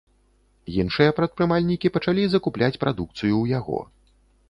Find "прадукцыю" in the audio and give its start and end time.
2.85-3.33